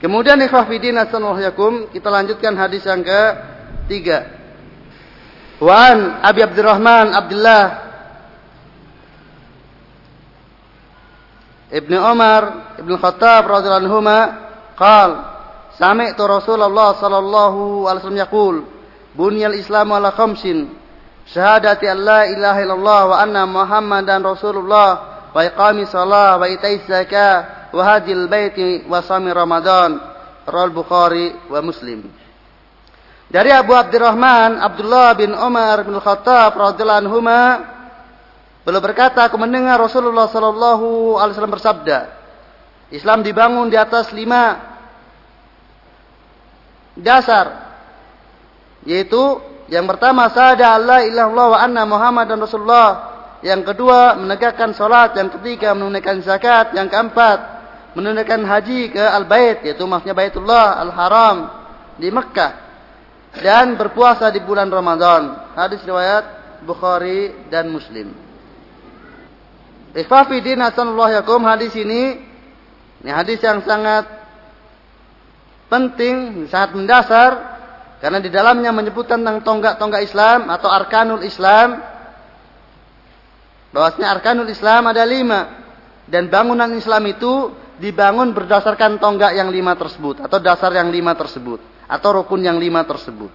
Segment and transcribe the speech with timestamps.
[0.00, 3.20] Kemudian ikhwah fidin yakum, kita lanjutkan hadis yang ke
[3.84, 4.40] tiga.
[5.60, 7.64] Wan Abi Abdurrahman Abdullah
[11.68, 12.42] Ibnu Umar
[12.80, 14.00] Ibnu Khattab radhiyallahu anhu
[14.80, 15.10] qal
[15.76, 18.56] Sami'tu Rasulullah sallallahu alaihi wasallam yaqul
[19.12, 20.72] Bunyal Islamu ala khamsin
[21.28, 24.90] syahadati an la ilaha illallah wa anna Muhammadan Rasulullah
[25.28, 29.98] wa iqami salah wa itai zakah wa hajil baiti wa sami Ramadan
[30.46, 32.10] Rawal Bukhari wa Muslim.
[33.30, 37.18] Dari Abu Abdurrahman Abdullah bin Umar bin Khattab radhiyallahu anhu
[38.66, 41.98] beliau berkata aku mendengar Rasulullah sallallahu alaihi wasallam bersabda
[42.90, 44.58] Islam dibangun di atas lima
[46.98, 47.70] dasar
[48.82, 49.38] yaitu
[49.70, 52.88] yang pertama sada Allah ilallah wa anna Muhammad dan Rasulullah
[53.46, 57.59] yang kedua menegakkan salat yang ketiga menunaikan zakat yang keempat
[57.94, 61.36] menunaikan haji ke al-bait yaitu maksudnya Baitullah al-Haram
[61.98, 62.52] di Mekkah
[63.38, 65.54] dan berpuasa di bulan Ramadan.
[65.54, 66.24] Hadis riwayat
[66.66, 68.14] Bukhari dan Muslim.
[69.90, 72.30] Ikhwafidin asanullah yakum hadis ini
[73.00, 74.06] ini hadis yang sangat
[75.72, 77.30] penting, sangat mendasar
[78.02, 81.80] karena di dalamnya menyebutkan tentang tonggak-tonggak Islam atau arkanul Islam.
[83.70, 85.40] Bahwasanya arkanul Islam ada lima
[86.10, 91.58] dan bangunan Islam itu dibangun berdasarkan tonggak yang lima tersebut atau dasar yang lima tersebut
[91.88, 93.32] atau rukun yang lima tersebut.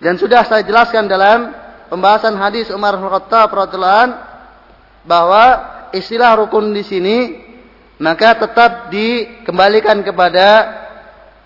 [0.00, 1.52] Dan sudah saya jelaskan dalam
[1.92, 3.52] pembahasan hadis Umar bin Khattab
[5.04, 5.44] bahwa
[5.92, 7.16] istilah rukun di sini
[8.00, 10.48] maka tetap dikembalikan kepada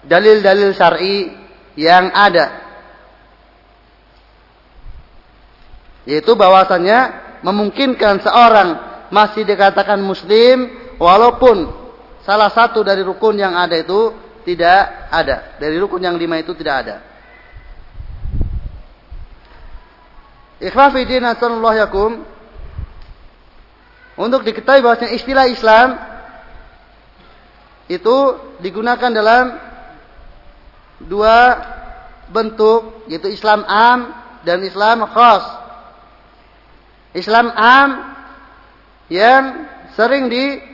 [0.06, 1.34] dalil-dalil syar'i
[1.74, 2.62] yang ada.
[6.06, 8.68] Yaitu bahwasannya memungkinkan seorang
[9.10, 11.70] masih dikatakan muslim walaupun
[12.24, 14.12] salah satu dari rukun yang ada itu
[14.44, 15.56] tidak ada.
[15.56, 16.96] Dari rukun yang lima itu tidak ada.
[20.60, 22.24] Ikhwafidin asalullah yakum.
[24.14, 25.98] Untuk diketahui bahwasanya istilah Islam
[27.90, 28.16] itu
[28.62, 29.58] digunakan dalam
[31.02, 31.58] dua
[32.30, 34.14] bentuk yaitu Islam am
[34.46, 35.44] dan Islam khas.
[37.12, 37.90] Islam am
[39.10, 39.66] yang
[39.98, 40.73] sering didefinisikan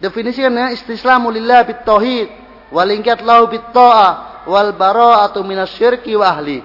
[0.00, 2.28] dengan istislamu lillah bit tauhid
[2.74, 6.60] walingkat lau bitta'ah wal bara'atu minasyirki wa ahli.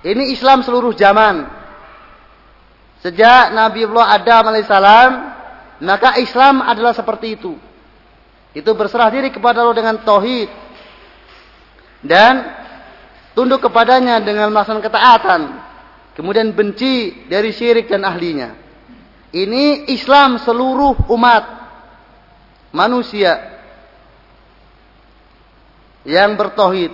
[0.00, 1.44] Ini Islam seluruh zaman.
[3.00, 5.12] Sejak Nabi Allah Adam alaihissalam,
[5.80, 7.56] maka Islam adalah seperti itu.
[8.52, 10.48] Itu berserah diri kepada Allah dengan tauhid
[12.04, 12.60] dan
[13.32, 15.40] tunduk kepadanya dengan melaksanakan ketaatan.
[16.16, 18.56] Kemudian benci dari syirik dan ahlinya.
[19.30, 21.59] Ini Islam seluruh umat
[22.70, 23.60] manusia
[26.06, 26.90] yang bertauhid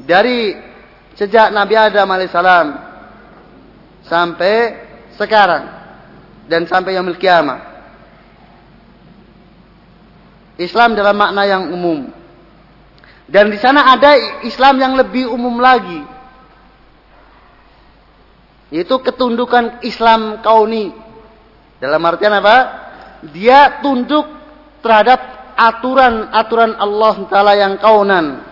[0.00, 0.56] dari
[1.16, 2.68] sejak Nabi Adam alaihissalam
[4.06, 4.54] sampai
[5.16, 5.64] sekarang
[6.46, 7.76] dan sampai yang kiamat.
[10.56, 12.08] Islam dalam makna yang umum.
[13.28, 14.16] Dan di sana ada
[14.46, 16.00] Islam yang lebih umum lagi.
[18.72, 20.96] Yaitu ketundukan Islam kauni.
[21.76, 22.56] Dalam artian apa?
[23.36, 24.35] Dia tunduk
[24.86, 25.18] terhadap
[25.58, 28.46] aturan-aturan Allah Taala yang kaunan.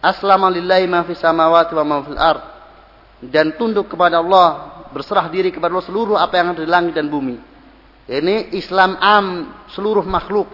[0.00, 2.42] Aslama lillahi ma fis samawati wa ma fil ard.
[3.20, 7.12] Dan tunduk kepada Allah, berserah diri kepada Allah seluruh apa yang ada di langit dan
[7.12, 7.36] bumi.
[8.08, 9.26] Ini Islam am
[9.76, 10.48] seluruh makhluk.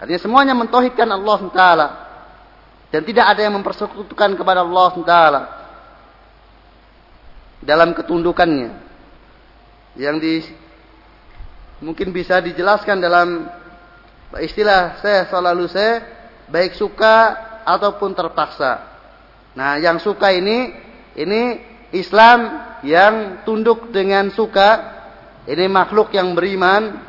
[0.00, 1.88] Artinya semuanya mentauhidkan Allah Taala
[2.88, 5.42] dan tidak ada yang mempersekutukan kepada Allah Taala
[7.60, 8.70] dalam ketundukannya.
[9.92, 10.34] Yang di
[11.82, 13.50] mungkin bisa dijelaskan dalam
[14.38, 16.00] istilah saya selalu saya
[16.48, 18.86] baik suka ataupun terpaksa.
[19.52, 20.72] Nah, yang suka ini
[21.18, 21.60] ini
[21.92, 22.40] Islam
[22.86, 25.00] yang tunduk dengan suka.
[25.42, 27.02] Ini makhluk yang beriman,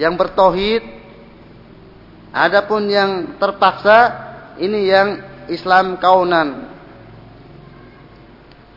[0.00, 0.80] yang bertohid.
[2.32, 3.98] Adapun yang terpaksa
[4.56, 5.08] ini yang
[5.52, 6.72] Islam kaunan.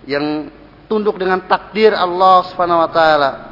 [0.03, 0.51] Yang
[0.91, 3.50] tunduk dengan takdir Allah Subhanahu wa taala.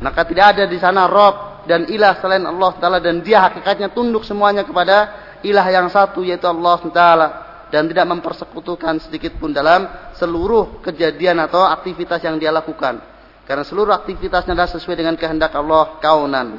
[0.00, 4.22] Maka tidak ada di sana rob dan ilah selain Allah Taala dan dia hakikatnya tunduk
[4.22, 5.12] semuanya kepada
[5.42, 7.28] ilah yang satu yaitu Allah Taala
[7.72, 13.02] dan tidak mempersekutukan sedikit pun dalam seluruh kejadian atau aktivitas yang dia lakukan
[13.46, 16.58] karena seluruh aktivitasnya adalah sesuai dengan kehendak Allah kaunan.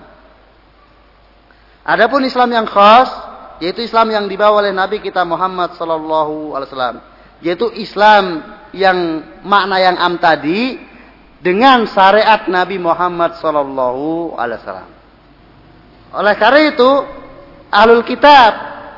[1.88, 3.12] Adapun Islam yang khas
[3.64, 6.98] yaitu Islam yang dibawa oleh Nabi kita Muhammad sallallahu alaihi wasallam
[7.44, 8.44] yaitu Islam
[8.76, 8.98] yang
[9.44, 10.80] makna yang am tadi
[11.48, 14.92] dengan syariat Nabi Muhammad sallallahu alaihi wasallam.
[16.12, 16.92] Oleh karena itu,
[17.72, 18.52] ahlul kitab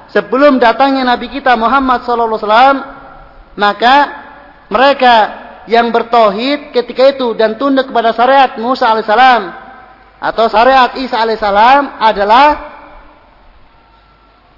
[0.10, 2.42] sebelum datangnya Nabi kita Muhammad SAW,
[3.54, 3.96] maka
[4.66, 5.16] mereka
[5.70, 9.44] yang bertauhid ketika itu dan tunduk kepada syariat Musa alaihissalam
[10.18, 12.48] atau syariat Isa alaihissalam adalah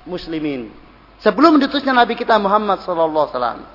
[0.08, 0.72] muslimin.
[1.20, 3.68] Sebelum diutusnya Nabi kita Muhammad SAW.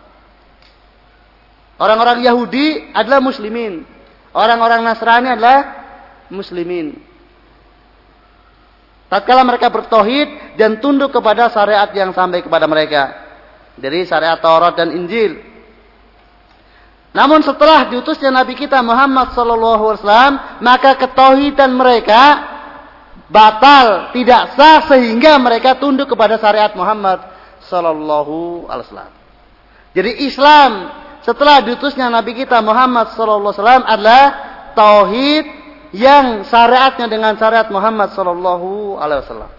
[1.76, 3.95] Orang-orang Yahudi adalah muslimin.
[4.36, 5.58] Orang-orang Nasrani adalah
[6.28, 7.00] muslimin.
[9.08, 13.16] Tatkala mereka bertauhid dan tunduk kepada syariat yang sampai kepada mereka.
[13.80, 15.40] Dari syariat Taurat dan Injil.
[17.16, 22.52] Namun setelah diutusnya Nabi kita Muhammad SAW, maka ketauhidan mereka
[23.32, 27.24] batal, tidak sah sehingga mereka tunduk kepada syariat Muhammad
[27.66, 29.10] Wasallam.
[29.96, 30.72] Jadi Islam
[31.26, 34.24] setelah diutusnya Nabi kita Muhammad wasallam adalah
[34.78, 35.44] tauhid
[35.90, 39.50] yang syariatnya dengan syariat Muhammad sallallahu alaihi wasallam.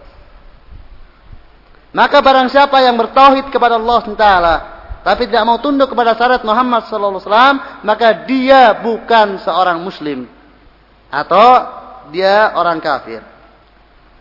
[1.92, 4.56] Maka barang siapa yang bertauhid kepada Allah Taala
[5.04, 10.28] tapi tidak mau tunduk kepada syariat Muhammad sallallahu alaihi wasallam, maka dia bukan seorang muslim
[11.08, 11.48] atau
[12.12, 13.24] dia orang kafir.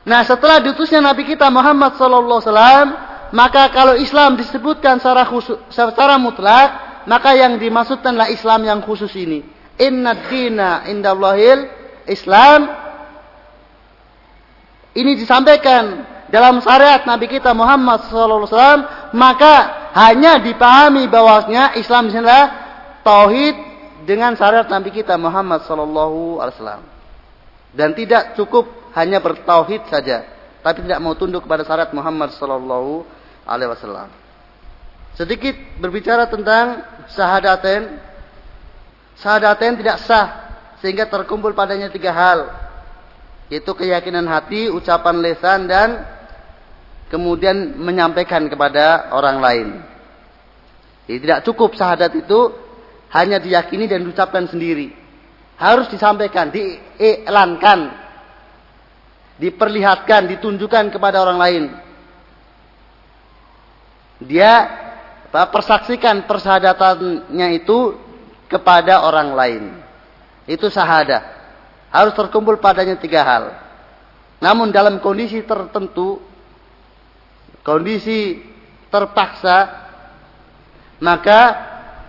[0.06, 2.88] Nah, setelah diutusnya Nabi kita Muhammad sallallahu alaihi wasallam,
[3.34, 9.46] maka kalau Islam disebutkan secara khusus, secara mutlak, maka yang dimaksudkanlah Islam yang khusus ini.
[9.78, 11.70] Inna dina indallahil
[12.10, 12.66] Islam.
[14.96, 19.14] Ini disampaikan dalam syariat Nabi kita Muhammad SAW.
[19.14, 19.54] Maka
[19.94, 22.42] hanya dipahami bahwasanya Islam adalah
[23.06, 23.54] tauhid
[24.02, 26.82] dengan syariat Nabi kita Muhammad SAW.
[27.70, 28.66] Dan tidak cukup
[28.96, 30.24] hanya bertauhid saja,
[30.64, 33.04] tapi tidak mau tunduk kepada syariat Muhammad SAW.
[35.16, 37.96] Sedikit berbicara tentang syahadaten.
[39.16, 40.28] Syahadaten tidak sah
[40.84, 42.52] sehingga terkumpul padanya tiga hal.
[43.48, 46.04] Yaitu keyakinan hati, ucapan lesan dan
[47.08, 49.68] kemudian menyampaikan kepada orang lain.
[51.08, 52.52] Jadi tidak cukup syahadat itu
[53.14, 54.92] hanya diyakini dan diucapkan sendiri.
[55.56, 57.88] Harus disampaikan, diiklankan,
[59.40, 61.64] diperlihatkan, ditunjukkan kepada orang lain.
[64.20, 64.85] Dia
[65.30, 67.98] persaksikan persahadatannya itu
[68.46, 69.64] kepada orang lain.
[70.46, 71.22] Itu sahadat.
[71.90, 73.44] Harus terkumpul padanya tiga hal.
[74.38, 76.22] Namun dalam kondisi tertentu,
[77.66, 78.38] kondisi
[78.92, 79.88] terpaksa,
[81.02, 81.40] maka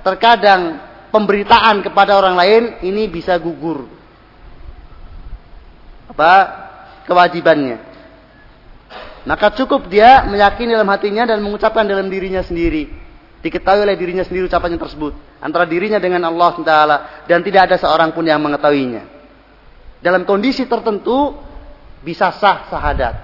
[0.05, 0.77] terkadang
[1.09, 3.89] pemberitaan kepada orang lain ini bisa gugur.
[6.13, 6.33] Apa
[7.09, 7.81] kewajibannya?
[9.27, 12.87] Maka cukup dia meyakini dalam hatinya dan mengucapkan dalam dirinya sendiri
[13.47, 18.11] diketahui oleh dirinya sendiri ucapannya tersebut antara dirinya dengan Allah Taala dan tidak ada seorang
[18.11, 19.07] pun yang mengetahuinya.
[20.03, 21.33] Dalam kondisi tertentu
[22.03, 23.15] bisa sah sahadat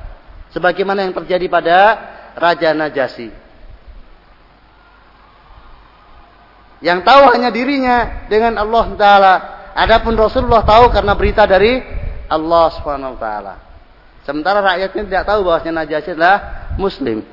[0.56, 1.78] sebagaimana yang terjadi pada
[2.40, 3.30] Raja Najasi.
[6.84, 9.34] Yang tahu hanya dirinya dengan Allah Taala.
[9.74, 11.82] Adapun Rasulullah tahu karena berita dari
[12.30, 12.70] Allah
[13.18, 13.56] taala.
[14.22, 16.38] Sementara rakyatnya tidak tahu bahwasanya Najasi adalah
[16.78, 17.26] muslim.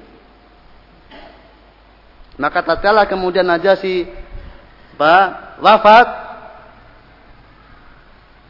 [2.41, 4.09] Maka tatkala kemudian Najasi
[5.61, 6.09] wafat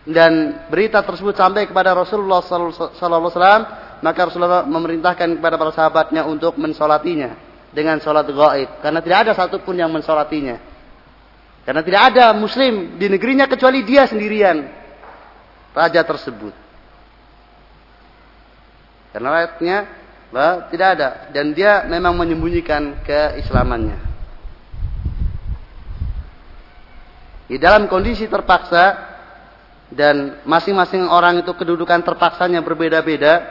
[0.06, 3.62] dan berita tersebut sampai kepada Rasulullah wasallam,
[3.98, 7.34] maka Rasulullah memerintahkan kepada para sahabatnya untuk mensolatinya
[7.74, 10.70] dengan sholat gaib karena tidak ada satupun yang mensolatinya.
[11.66, 14.64] Karena tidak ada muslim di negerinya kecuali dia sendirian.
[15.70, 16.50] Raja tersebut.
[19.14, 19.99] Karena ayatnya
[20.30, 23.98] Bah, tidak ada dan dia memang menyembunyikan keislamannya.
[27.50, 29.10] Di dalam kondisi terpaksa
[29.90, 33.42] dan masing-masing orang itu kedudukan terpaksanya berbeda-beda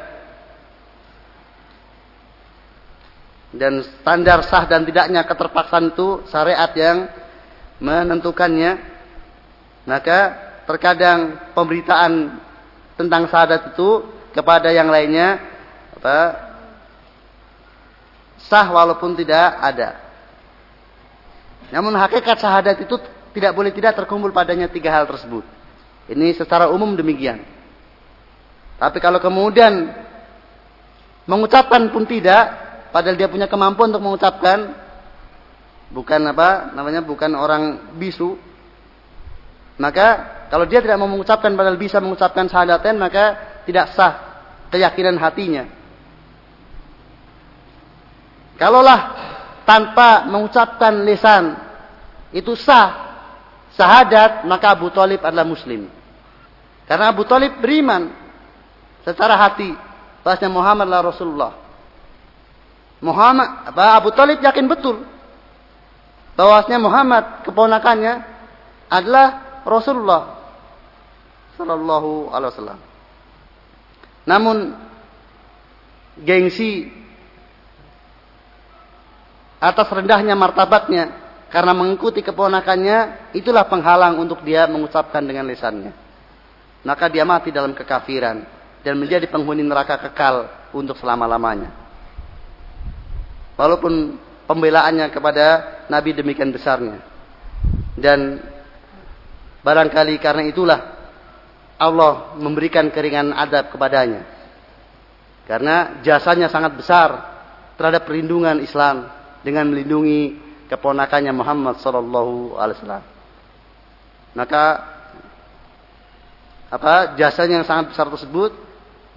[3.51, 7.11] dan standar sah dan tidaknya keterpaksaan itu syariat yang
[7.83, 8.79] menentukannya
[9.83, 10.19] maka
[10.63, 12.39] terkadang pemberitaan
[12.95, 15.43] tentang syahadat itu kepada yang lainnya
[15.99, 16.48] apa
[18.47, 19.99] sah walaupun tidak ada.
[21.69, 22.95] Namun hakikat syahadat itu
[23.35, 25.45] tidak boleh tidak terkumpul padanya tiga hal tersebut.
[26.09, 27.45] Ini secara umum demikian.
[28.79, 29.91] Tapi kalau kemudian
[31.29, 32.49] mengucapkan pun tidak,
[32.89, 34.73] padahal dia punya kemampuan untuk mengucapkan,
[35.93, 38.33] bukan apa namanya, bukan orang bisu,
[39.77, 43.37] maka kalau dia tidak mau mengucapkan padahal bisa mengucapkan syahadaten, maka
[43.69, 44.13] tidak sah
[44.73, 45.78] keyakinan hatinya.
[48.59, 48.99] Kalaulah
[49.63, 51.55] tanpa mengucapkan lisan
[52.35, 53.07] itu sah
[53.71, 55.87] sahadat maka Abu Talib adalah muslim.
[56.83, 58.11] Karena Abu Talib beriman
[59.07, 59.71] secara hati
[60.27, 61.53] bahasnya Muhammad adalah Rasulullah.
[62.99, 65.07] Muhammad apa Abu Talib yakin betul
[66.35, 68.13] bahwasanya Muhammad keponakannya
[68.91, 69.27] adalah
[69.63, 70.35] Rasulullah
[71.55, 72.79] sallallahu alaihi wasallam.
[74.27, 74.57] Namun
[76.19, 76.98] gengsi
[79.59, 85.91] atas rendahnya martabatnya karena mengikuti keponakannya itulah penghalang untuk dia mengucapkan dengan lisannya.
[86.87, 88.47] Maka dia mati dalam kekafiran
[88.85, 91.75] dan menjadi penghuni neraka kekal untuk selama-lamanya.
[93.59, 94.15] Walaupun
[94.47, 95.45] pembelaannya kepada
[95.91, 97.03] Nabi demikian besarnya.
[97.99, 98.39] Dan
[99.59, 100.79] barangkali karena itulah
[101.75, 104.23] Allah memberikan keringan adab kepadanya.
[105.43, 107.09] Karena jasanya sangat besar
[107.75, 110.35] terhadap perlindungan Islam dengan melindungi
[110.69, 113.05] keponakannya Muhammad sallallahu alaihi wasallam.
[114.37, 114.65] Maka
[116.69, 118.53] apa jasanya yang sangat besar tersebut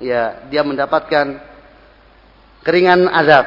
[0.01, 1.37] ya dia mendapatkan
[2.65, 3.45] keringan azab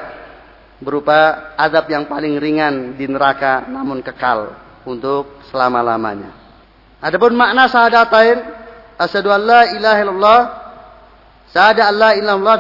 [0.78, 4.54] berupa azab yang paling ringan di neraka namun kekal
[4.86, 6.30] untuk selama-lamanya.
[7.02, 8.38] Adapun makna syahadatain
[9.02, 10.40] asyhadu an la ilaha illallah
[11.50, 12.58] syahada la ilaha illallah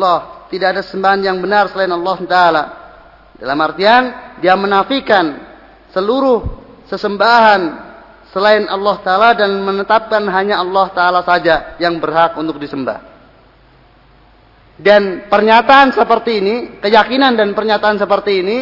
[0.00, 0.33] la.
[0.48, 2.64] Tidak ada sembahan yang benar selain Allah taala.
[3.34, 4.02] Dalam artian
[4.38, 5.42] dia menafikan
[5.90, 6.42] seluruh
[6.90, 7.60] sesembahan
[8.34, 13.14] selain Allah Ta'ala dan menetapkan hanya Allah Ta'ala saja yang berhak untuk disembah.
[14.74, 18.58] Dan pernyataan seperti ini, keyakinan dan pernyataan seperti ini,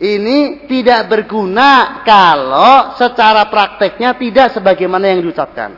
[0.00, 5.76] ini tidak berguna kalau secara prakteknya tidak sebagaimana yang diucapkan.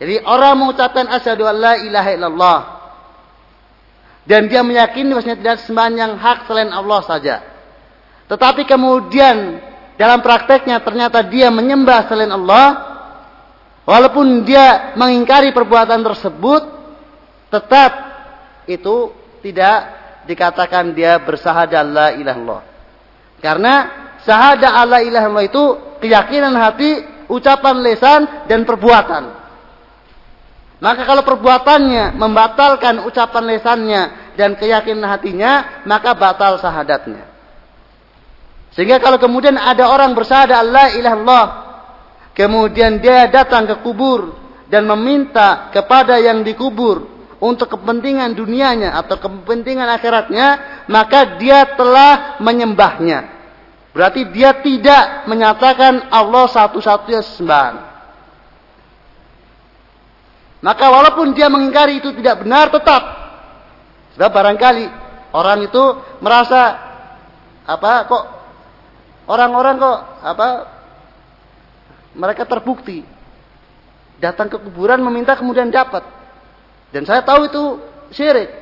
[0.00, 2.56] Jadi orang mengucapkan asyhadu alla ilaha illallah
[4.24, 7.36] dan dia meyakini bahwasanya tidak sembahan yang hak selain Allah saja.
[8.24, 9.60] Tetapi kemudian
[10.00, 12.66] dalam prakteknya ternyata dia menyembah selain Allah,
[13.84, 16.62] walaupun dia mengingkari perbuatan tersebut,
[17.52, 17.92] tetap
[18.64, 19.12] itu
[19.44, 19.76] tidak
[20.24, 22.64] dikatakan dia bersahada la illallah.
[23.44, 23.74] Karena
[24.24, 25.64] sahada la ilaha illallah itu
[26.00, 29.43] keyakinan hati, ucapan lesan dan perbuatan.
[30.84, 34.02] Maka kalau perbuatannya membatalkan ucapan lesannya
[34.36, 37.24] dan keyakinan hatinya, maka batal sahadatnya.
[38.76, 41.46] Sehingga kalau kemudian ada orang bersahada Allah ilallah,
[42.36, 44.36] kemudian dia datang ke kubur
[44.68, 47.08] dan meminta kepada yang dikubur
[47.40, 50.48] untuk kepentingan dunianya atau kepentingan akhiratnya,
[50.92, 53.32] maka dia telah menyembahnya.
[53.96, 57.74] Berarti dia tidak menyatakan Allah satu-satunya sembahan.
[60.64, 63.02] Maka walaupun dia mengingkari itu tidak benar tetap.
[64.16, 64.86] Sebab barangkali
[65.36, 65.82] orang itu
[66.24, 66.80] merasa
[67.68, 68.24] apa kok
[69.24, 70.48] Orang-orang kok apa
[72.12, 73.00] mereka terbukti
[74.20, 76.04] datang ke kuburan meminta kemudian dapat.
[76.92, 77.62] Dan saya tahu itu
[78.12, 78.52] syirik.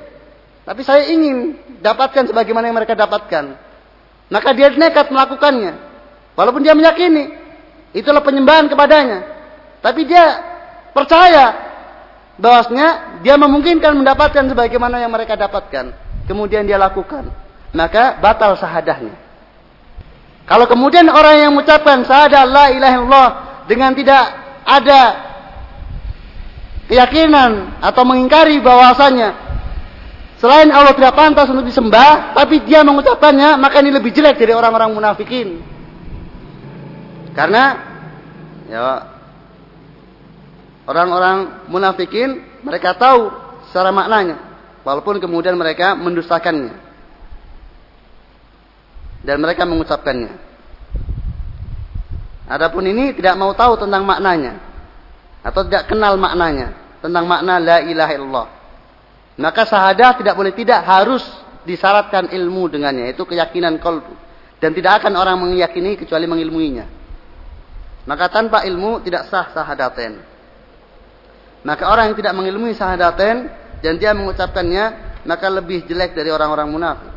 [0.62, 3.58] Tapi saya ingin dapatkan sebagaimana yang mereka dapatkan.
[4.30, 5.74] Maka dia nekat melakukannya.
[6.38, 7.34] Walaupun dia meyakini
[7.90, 9.26] itulah penyembahan kepadanya.
[9.82, 10.24] Tapi dia
[10.94, 11.71] percaya
[12.40, 15.92] bahwasanya dia memungkinkan mendapatkan sebagaimana yang mereka dapatkan.
[16.24, 17.28] Kemudian dia lakukan.
[17.72, 19.16] Maka batal sahadahnya.
[20.44, 23.28] Kalau kemudian orang yang mengucapkan syahadat la ilaha illallah
[23.70, 24.24] dengan tidak
[24.66, 25.00] ada
[26.90, 29.38] keyakinan atau mengingkari bahwasanya
[30.42, 34.90] selain Allah tidak pantas untuk disembah, tapi dia mengucapkannya, maka ini lebih jelek dari orang-orang
[34.92, 35.62] munafikin.
[37.32, 37.78] Karena
[38.68, 39.11] ya
[40.92, 43.32] orang-orang munafikin mereka tahu
[43.72, 44.36] secara maknanya,
[44.84, 46.76] walaupun kemudian mereka mendustakannya
[49.24, 50.52] dan mereka mengucapkannya.
[52.52, 54.60] Adapun ini tidak mau tahu tentang maknanya
[55.40, 58.48] atau tidak kenal maknanya tentang makna la ilaha illallah.
[59.40, 61.24] Maka sahadah tidak boleh tidak harus
[61.64, 64.14] disyaratkan ilmu dengannya, itu keyakinan kalbu.
[64.62, 66.86] Dan tidak akan orang meyakini kecuali mengilmuinya.
[68.06, 70.31] Maka tanpa ilmu tidak sah sahadaten.
[71.62, 73.46] Maka orang yang tidak mengilmui sahadaten
[73.78, 74.84] dan dia mengucapkannya,
[75.22, 77.12] maka lebih jelek dari orang-orang munafik.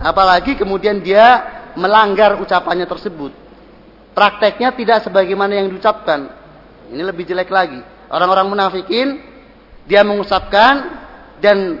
[0.00, 1.44] Apalagi kemudian dia
[1.76, 3.32] melanggar ucapannya tersebut.
[4.12, 6.28] Prakteknya tidak sebagaimana yang diucapkan.
[6.92, 7.80] Ini lebih jelek lagi.
[8.12, 9.20] Orang-orang munafikin
[9.88, 11.00] dia mengucapkan
[11.40, 11.80] dan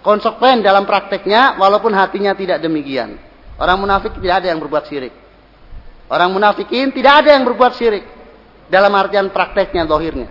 [0.00, 3.20] konsekuen dalam prakteknya walaupun hatinya tidak demikian.
[3.56, 5.12] Orang munafik tidak ada yang berbuat syirik.
[6.08, 8.15] Orang munafikin tidak ada yang berbuat syirik
[8.72, 10.30] dalam artian prakteknya, dohirnya.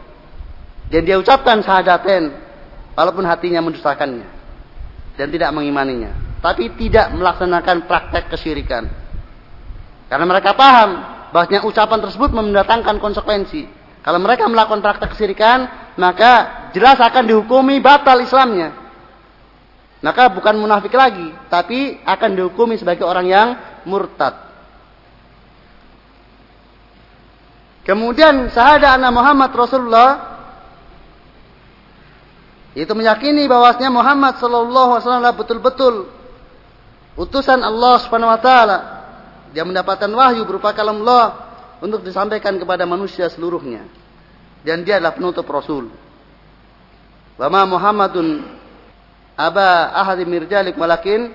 [0.92, 2.30] Dan dia ucapkan sahadaten
[2.94, 4.28] walaupun hatinya mendustakannya
[5.18, 8.86] dan tidak mengimaninya tapi tidak melaksanakan praktek kesyirikan.
[10.06, 11.02] Karena mereka paham
[11.34, 13.66] bahwasanya ucapan tersebut mendatangkan konsekuensi.
[14.06, 15.66] Kalau mereka melakukan praktek kesirikan,
[15.98, 18.78] maka jelas akan dihukumi batal Islamnya.
[20.06, 23.48] Maka bukan munafik lagi, tapi akan dihukumi sebagai orang yang
[23.90, 24.45] murtad.
[27.86, 30.12] Kemudian syahadat anak Muhammad Rasulullah
[32.74, 35.96] itu meyakini bahwasanya Muhammad sallallahu alaihi wasallam betul-betul
[37.16, 38.78] utusan Allah Subhanahu wa taala.
[39.54, 41.46] Dia mendapatkan wahyu berupa kalam Allah
[41.80, 43.88] untuk disampaikan kepada manusia seluruhnya.
[44.66, 45.88] Dan dia adalah penutup Rasul.
[47.38, 48.44] Wa ma Muhammadun
[49.38, 51.32] aba ahadi mirjalik walakin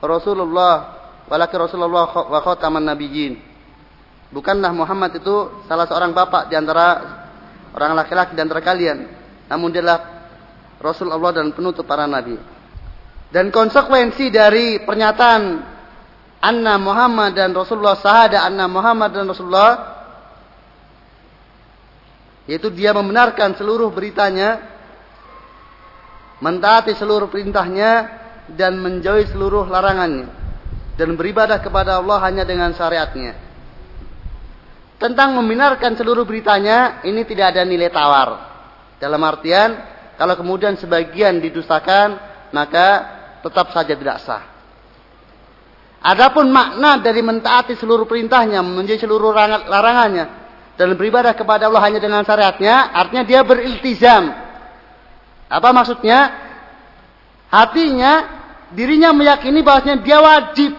[0.00, 0.94] Rasulullah
[1.26, 3.47] walakin Rasulullah wa khataman nabiyyin.
[4.28, 6.86] Bukanlah Muhammad itu salah seorang bapak di antara
[7.72, 9.08] orang laki-laki di antara kalian.
[9.48, 10.00] Namun dia adalah
[10.78, 12.36] Rasul Allah dan penutup para nabi.
[13.32, 15.42] Dan konsekuensi dari pernyataan
[16.44, 19.96] anna Muhammad dan Rasulullah sahada anna Muhammad dan Rasulullah
[22.48, 24.56] yaitu dia membenarkan seluruh beritanya
[26.40, 28.08] mentaati seluruh perintahnya
[28.54, 30.30] dan menjauhi seluruh larangannya
[30.96, 33.47] dan beribadah kepada Allah hanya dengan syariatnya
[34.98, 38.28] tentang membenarkan seluruh beritanya ini tidak ada nilai tawar
[38.98, 39.78] dalam artian
[40.18, 42.18] kalau kemudian sebagian didustakan
[42.50, 42.86] maka
[43.42, 44.44] tetap saja tidak sah.
[45.98, 49.34] Adapun makna dari mentaati seluruh perintahnya, menjadi seluruh
[49.66, 50.30] larangannya,
[50.78, 54.30] dan beribadah kepada Allah hanya dengan syariatnya, artinya dia beriltizam.
[55.50, 56.46] Apa maksudnya?
[57.50, 58.12] Hatinya,
[58.70, 60.72] dirinya meyakini bahwasanya dia wajib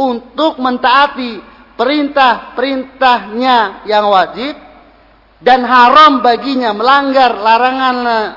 [0.00, 1.51] untuk mentaati
[1.82, 4.54] perintah-perintahnya yang wajib
[5.42, 7.96] dan haram baginya melanggar larangan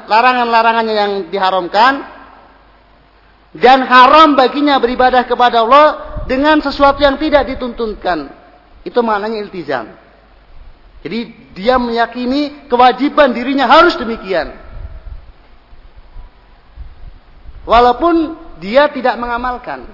[0.09, 1.93] larangan-larangannya yang diharamkan
[3.53, 5.87] dan haram baginya beribadah kepada Allah
[6.25, 8.33] dengan sesuatu yang tidak dituntunkan.
[8.81, 9.93] Itu maknanya iltizam.
[11.05, 14.57] Jadi dia meyakini kewajiban dirinya harus demikian.
[17.69, 19.85] Walaupun dia tidak mengamalkan.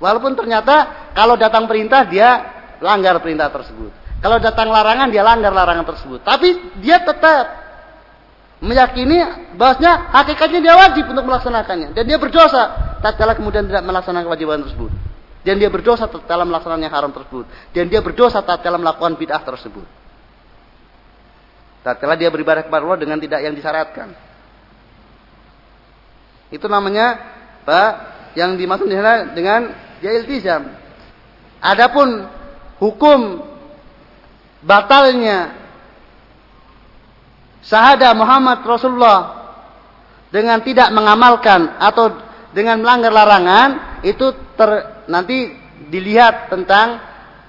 [0.00, 3.92] Walaupun ternyata kalau datang perintah dia langgar perintah tersebut.
[4.20, 6.20] Kalau datang larangan dia langgar larangan tersebut.
[6.20, 7.56] Tapi dia tetap
[8.60, 9.16] meyakini
[9.56, 11.96] bahasnya hakikatnya dia wajib untuk melaksanakannya.
[11.96, 14.92] Dan dia berdosa tatkala kemudian tidak melaksanakan kewajiban tersebut.
[15.40, 17.48] Dan dia berdosa tatkala melaksanakan yang haram tersebut.
[17.72, 19.86] Dan dia berdosa tatkala melakukan bid'ah tersebut.
[21.80, 24.30] Tatkala dia beribadah kepada Allah dengan tidak yang disyariatkan
[26.50, 27.14] itu namanya
[27.62, 27.90] Pak
[28.34, 29.70] yang dimaksud dengan
[30.02, 30.66] dia iltizam.
[31.62, 32.26] Adapun
[32.80, 33.44] hukum
[34.64, 35.52] batalnya
[37.60, 39.20] sahada Muhammad Rasulullah
[40.32, 42.16] dengan tidak mengamalkan atau
[42.50, 45.54] dengan melanggar larangan itu ter, nanti
[45.92, 46.98] dilihat tentang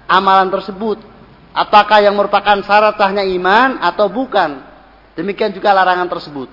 [0.05, 0.99] amalan tersebut.
[1.51, 4.63] Apakah yang merupakan syarat sahnya iman atau bukan?
[5.19, 6.47] Demikian juga larangan tersebut.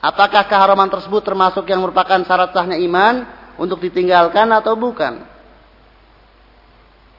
[0.00, 3.28] Apakah keharaman tersebut termasuk yang merupakan syarat sahnya iman
[3.60, 5.35] untuk ditinggalkan atau bukan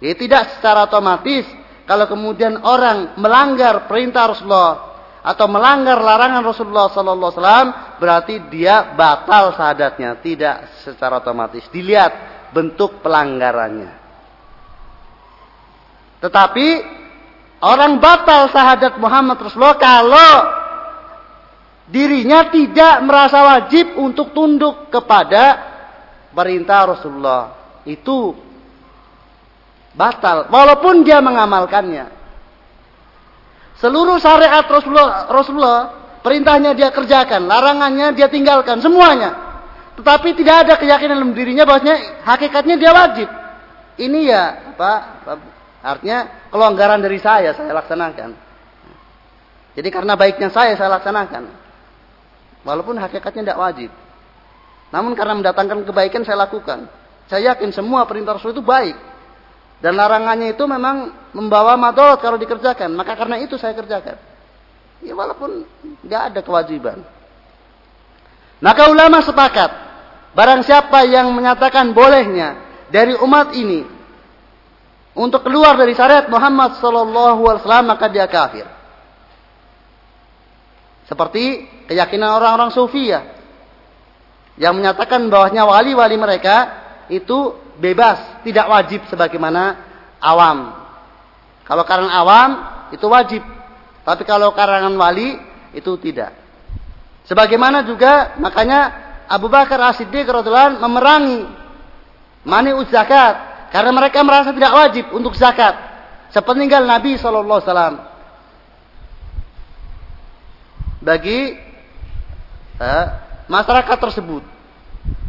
[0.02, 1.48] ya tidak secara otomatis
[1.88, 4.88] kalau kemudian orang melanggar perintah Rasulullah
[5.28, 11.68] atau melanggar larangan Rasulullah sallallahu alaihi wasallam berarti dia batal sahadatnya, tidak secara otomatis.
[11.68, 12.12] Dilihat
[12.56, 13.92] bentuk pelanggarannya.
[16.24, 16.68] Tetapi
[17.60, 20.34] orang batal sahadat Muhammad Rasulullah kalau
[21.92, 25.60] dirinya tidak merasa wajib untuk tunduk kepada
[26.32, 27.44] perintah Rasulullah.
[27.84, 28.47] Itu
[29.98, 32.14] batal walaupun dia mengamalkannya.
[33.82, 35.80] Seluruh syariat Rasulullah, Rasulullah
[36.22, 39.34] perintahnya dia kerjakan, larangannya dia tinggalkan, semuanya.
[39.98, 43.30] Tetapi tidak ada keyakinan dalam dirinya bahwasanya hakikatnya dia wajib.
[43.98, 44.44] Ini ya,
[44.78, 45.00] Pak,
[45.82, 48.30] artinya kelonggaran dari saya saya laksanakan.
[49.78, 51.50] Jadi karena baiknya saya saya laksanakan.
[52.66, 53.90] Walaupun hakikatnya tidak wajib.
[54.90, 56.90] Namun karena mendatangkan kebaikan saya lakukan.
[57.30, 59.17] Saya yakin semua perintah Rasul itu baik.
[59.78, 62.98] Dan larangannya itu memang membawa madorot kalau dikerjakan.
[62.98, 64.18] Maka karena itu saya kerjakan.
[65.06, 65.66] Ya walaupun
[66.02, 67.06] nggak ada kewajiban.
[68.58, 69.70] Maka ulama sepakat.
[70.34, 73.86] Barang siapa yang menyatakan bolehnya dari umat ini
[75.18, 78.66] untuk keluar dari syariat Muhammad Sallallahu Alaihi Wasallam maka dia kafir.
[81.10, 83.26] Seperti keyakinan orang-orang Sufi ya,
[84.60, 86.56] yang menyatakan bahwasanya wali-wali mereka
[87.08, 89.78] itu bebas, tidak wajib sebagaimana
[90.22, 90.74] awam.
[91.64, 92.50] Kalau karangan awam
[92.92, 93.44] itu wajib,
[94.04, 95.38] tapi kalau karangan wali
[95.76, 96.34] itu tidak.
[97.28, 100.32] Sebagaimana juga makanya Abu Bakar As-Siddiq
[100.80, 101.44] memerangi
[102.48, 105.76] mani zakat karena mereka merasa tidak wajib untuk zakat.
[106.28, 107.96] sepeninggal Nabi Shallallahu Alaihi Wasallam
[111.00, 111.40] bagi
[112.80, 113.06] eh,
[113.48, 114.44] masyarakat tersebut.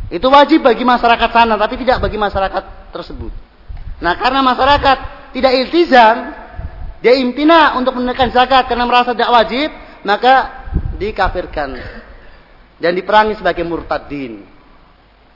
[0.09, 3.33] Itu wajib bagi masyarakat sana, tapi tidak bagi masyarakat tersebut.
[4.01, 4.99] Nah, karena masyarakat
[5.37, 6.33] tidak iltizam,
[7.05, 9.69] dia imtina untuk menunaikan zakat karena merasa tidak wajib,
[10.03, 10.65] maka
[10.97, 11.77] dikafirkan
[12.81, 14.43] dan diperangi sebagai murtadin.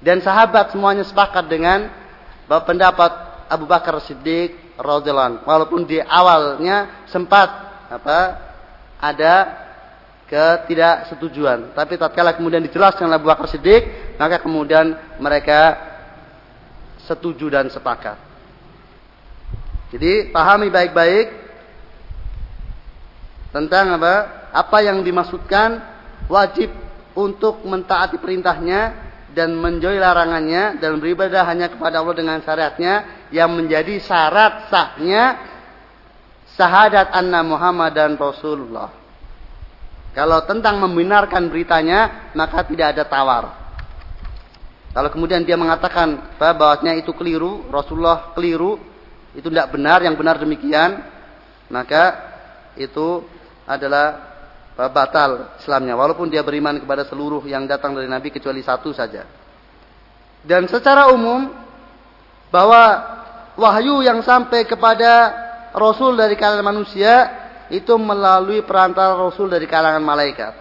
[0.02, 1.86] Dan sahabat semuanya sepakat dengan
[2.48, 7.48] pendapat Abu Bakar Siddiq radhiyallahu walaupun di awalnya sempat
[7.92, 8.18] apa
[8.98, 9.61] ada
[10.32, 11.76] ketidaksetujuan.
[11.76, 13.52] Tapi tatkala kemudian dijelaskan oleh Abu Bakar
[14.16, 15.76] maka kemudian mereka
[17.04, 18.16] setuju dan sepakat.
[19.92, 21.28] Jadi pahami baik-baik
[23.52, 24.48] tentang apa?
[24.56, 25.84] Apa yang dimaksudkan
[26.32, 26.72] wajib
[27.12, 34.00] untuk mentaati perintahnya dan menjauhi larangannya dan beribadah hanya kepada Allah dengan syariatnya yang menjadi
[34.00, 35.36] syarat sahnya
[36.56, 39.01] syahadat anna Muhammad dan Rasulullah.
[40.12, 43.44] Kalau tentang membenarkan beritanya, maka tidak ada tawar.
[44.92, 48.76] Kalau kemudian dia mengatakan bahwasanya itu keliru, Rasulullah keliru,
[49.32, 51.00] itu tidak benar, yang benar demikian,
[51.72, 52.12] maka
[52.76, 53.24] itu
[53.64, 54.36] adalah
[54.76, 55.96] batal Islamnya.
[55.96, 59.24] Walaupun dia beriman kepada seluruh yang datang dari Nabi kecuali satu saja.
[60.44, 61.48] Dan secara umum,
[62.52, 62.82] bahwa
[63.56, 65.32] wahyu yang sampai kepada
[65.72, 67.41] Rasul dari kalangan manusia
[67.72, 70.52] itu melalui perantara Rasul dari kalangan malaikat.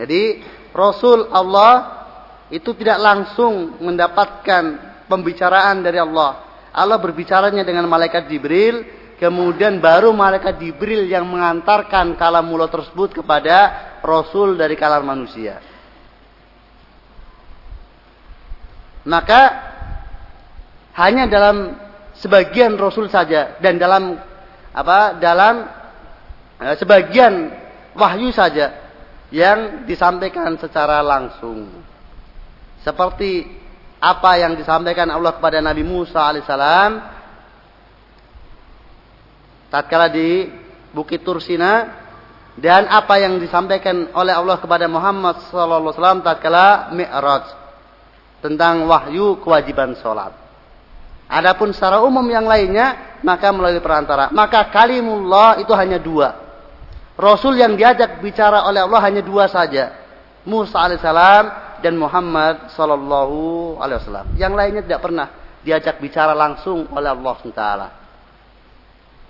[0.00, 0.40] Jadi
[0.72, 2.00] Rasul Allah
[2.48, 4.64] itu tidak langsung mendapatkan
[5.04, 6.48] pembicaraan dari Allah.
[6.72, 8.80] Allah berbicaranya dengan malaikat Jibril,
[9.20, 15.60] kemudian baru malaikat Jibril yang mengantarkan kalam mulut tersebut kepada Rasul dari kalangan manusia.
[19.04, 19.42] Maka
[20.96, 21.76] hanya dalam
[22.16, 24.16] sebagian Rasul saja dan dalam
[24.70, 25.79] apa dalam
[26.76, 27.48] sebagian
[27.96, 28.76] wahyu saja
[29.32, 31.70] yang disampaikan secara langsung.
[32.84, 33.46] Seperti
[34.00, 36.92] apa yang disampaikan Allah kepada Nabi Musa alaihissalam
[39.68, 40.48] tatkala di
[40.90, 42.00] Bukit Tursina
[42.58, 47.44] dan apa yang disampaikan oleh Allah kepada Muhammad sallallahu alaihi wasallam tatkala Mi'raj
[48.40, 50.32] tentang wahyu kewajiban sholat.
[51.30, 54.34] Adapun secara umum yang lainnya maka melalui perantara.
[54.34, 56.39] Maka kalimullah itu hanya dua.
[57.20, 59.92] Rasul yang diajak bicara oleh Allah hanya dua saja.
[60.48, 64.26] Musa alaihissalam dan Muhammad sallallahu alaihi wasallam.
[64.40, 65.26] Yang lainnya tidak pernah
[65.60, 67.64] diajak bicara langsung oleh Allah SWT.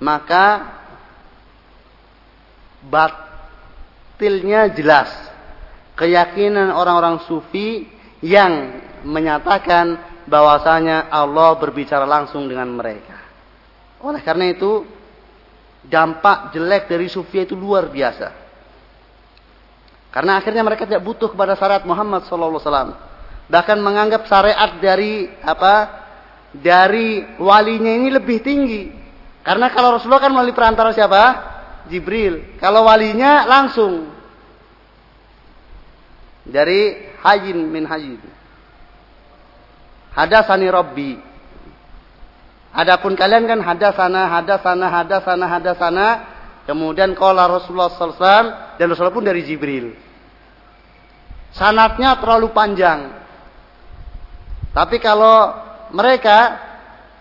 [0.00, 0.44] Maka
[2.86, 5.10] batilnya jelas.
[5.98, 7.84] Keyakinan orang-orang sufi
[8.24, 13.20] yang menyatakan bahwasanya Allah berbicara langsung dengan mereka.
[14.00, 14.86] Oleh karena itu,
[15.84, 18.28] dampak jelek dari sufia itu luar biasa.
[20.10, 22.98] Karena akhirnya mereka tidak butuh kepada syariat Muhammad SAW.
[23.46, 26.02] Bahkan menganggap syariat dari apa?
[26.50, 28.90] Dari walinya ini lebih tinggi.
[29.46, 31.22] Karena kalau Rasulullah kan melalui perantara siapa?
[31.86, 32.58] Jibril.
[32.58, 34.10] Kalau walinya langsung
[36.42, 38.20] dari Hajin min Hajin.
[40.10, 41.29] Hadasani Rabbi.
[42.70, 46.08] Adapun kalian kan hadasana, hadasana, hadasana, hadasana.
[46.70, 49.90] Kemudian kola Rasulullah SAW dan Rasulullah pun dari Jibril.
[51.50, 53.10] Sanatnya terlalu panjang.
[54.70, 55.50] Tapi kalau
[55.90, 56.62] mereka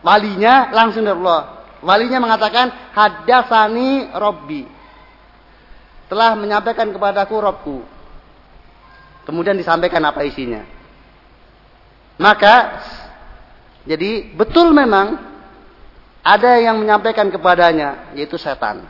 [0.06, 1.66] walinya langsung dari Allah.
[1.82, 4.70] Walinya mengatakan hadasani Robbi.
[6.14, 7.78] Telah menyampaikan kepadaku Robku.
[9.26, 10.62] Kemudian disampaikan apa isinya.
[12.22, 12.86] Maka
[13.88, 15.29] jadi betul memang
[16.30, 18.86] ada yang menyampaikan kepadanya, yaitu setan.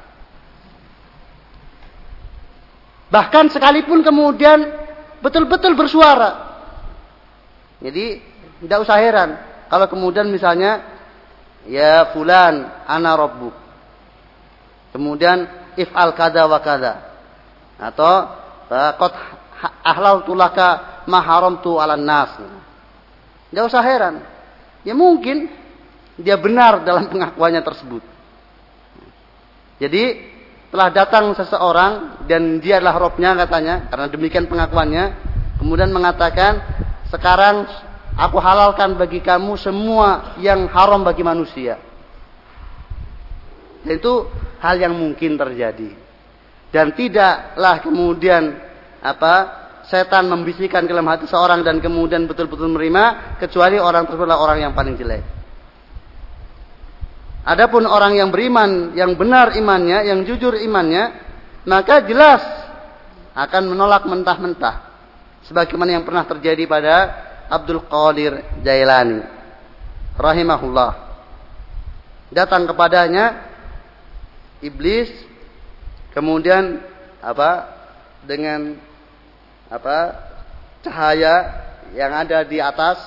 [3.08, 4.60] Bahkan sekalipun kemudian
[5.23, 6.52] betul-betul bersuara.
[7.80, 8.19] Jadi
[8.60, 9.39] tidak usah heran
[9.71, 10.84] kalau kemudian misalnya
[11.63, 13.56] ya fulan ana rabbuk.
[14.91, 15.47] Kemudian
[15.80, 16.93] if'al kada wa kada.
[17.80, 18.13] Atau
[18.69, 19.13] qad
[19.82, 22.36] ahlaltu laka ma haramtu 'alan nas.
[23.49, 24.21] Tidak usah heran.
[24.84, 25.49] Ya mungkin
[26.19, 28.03] dia benar dalam pengakuannya tersebut.
[29.79, 30.03] Jadi
[30.69, 35.05] telah datang seseorang dan dia adalah robnya katanya karena demikian pengakuannya
[35.58, 36.62] kemudian mengatakan
[37.10, 37.65] sekarang
[38.19, 41.79] aku halalkan bagi kamu semua yang haram bagi manusia.
[43.79, 44.27] Dan itu
[44.60, 45.95] hal yang mungkin terjadi.
[46.69, 48.60] Dan tidaklah kemudian
[48.99, 49.36] apa
[49.88, 54.69] setan membisikkan ke dalam hati seorang dan kemudian betul-betul menerima kecuali orang tersebut adalah orang
[54.69, 55.38] yang paling jelek
[57.47, 61.15] Adapun orang yang beriman, yang benar imannya, yang jujur imannya,
[61.63, 62.43] maka jelas
[63.32, 64.91] akan menolak mentah-mentah.
[65.47, 66.95] Sebagaimana yang pernah terjadi pada
[67.47, 69.23] Abdul Qadir Jailani.
[70.19, 70.91] Rahimahullah.
[72.30, 73.49] Datang kepadanya
[74.62, 75.10] iblis
[76.12, 76.84] kemudian
[77.23, 77.80] apa
[78.28, 78.75] dengan
[79.71, 79.97] apa
[80.84, 81.36] cahaya
[81.95, 82.99] yang ada di atas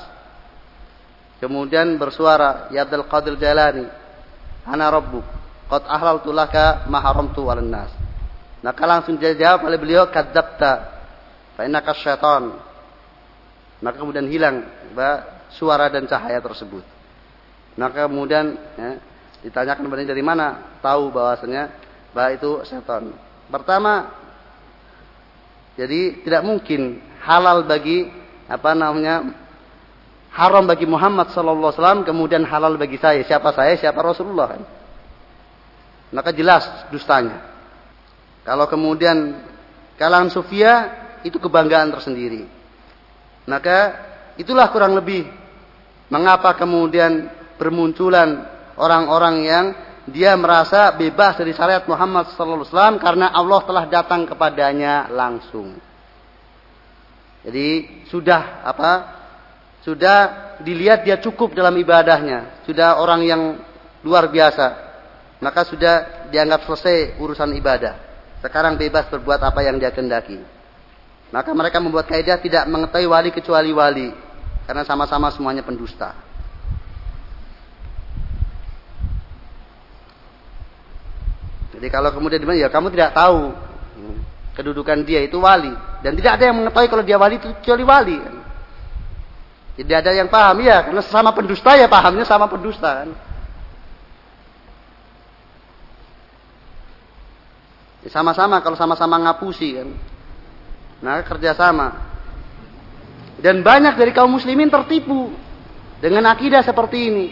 [1.39, 4.02] kemudian bersuara ya Abdul Qadir Jailani
[4.67, 5.25] ana rabbuk
[5.71, 7.93] qad ahlaltu laka ma haramtu 'alan nas
[8.63, 10.73] maka langsung dia jawab oleh beliau kadzabta
[11.59, 12.55] fa innaka syaitan.
[13.83, 14.63] Maka kemudian hilang
[15.51, 16.87] suara dan cahaya tersebut.
[17.75, 19.03] Maka kemudian ya,
[19.43, 21.75] ditanyakan kepadanya dari mana tahu bahwasanya
[22.15, 23.11] bahwa itu setan
[23.49, 24.13] pertama
[25.75, 28.13] jadi tidak mungkin halal bagi
[28.47, 29.42] apa namanya
[30.33, 33.21] haram bagi Muhammad sallallahu alaihi wasallam kemudian halal bagi saya.
[33.23, 33.77] Siapa saya?
[33.77, 34.63] Siapa Rasulullah kan?
[36.13, 37.41] Maka jelas dustanya.
[38.43, 39.39] Kalau kemudian
[40.01, 40.73] kalangan sufia
[41.23, 42.49] itu kebanggaan tersendiri.
[43.47, 43.97] Maka
[44.41, 45.29] itulah kurang lebih
[46.09, 48.45] mengapa kemudian bermunculan
[48.77, 49.67] orang-orang yang
[50.11, 55.79] dia merasa bebas dari syariat Muhammad sallallahu alaihi wasallam karena Allah telah datang kepadanya langsung.
[57.43, 59.22] Jadi sudah apa?
[59.83, 60.19] Sudah
[60.63, 63.43] dilihat dia cukup dalam ibadahnya, sudah orang yang
[64.07, 64.95] luar biasa.
[65.43, 65.95] Maka sudah
[66.31, 67.99] dianggap selesai urusan ibadah.
[68.39, 70.39] Sekarang bebas berbuat apa yang dia kendaki.
[71.35, 74.15] Maka mereka membuat kaidah tidak mengetahui wali kecuali wali
[74.69, 76.15] karena sama-sama semuanya pendusta.
[81.75, 83.51] Jadi kalau kemudian di mana ya kamu tidak tahu
[84.55, 85.73] kedudukan dia itu wali
[86.05, 88.19] dan tidak ada yang mengetahui kalau dia wali itu kecuali wali.
[89.73, 93.11] Tidak ada yang paham ya karena sama pendusta ya pahamnya sama pendusta kan.
[98.05, 99.89] Ya, sama-sama kalau sama-sama ngapusi kan.
[101.01, 102.13] Nah kerjasama.
[103.41, 105.33] Dan banyak dari kaum muslimin tertipu
[106.05, 107.27] dengan akidah seperti ini.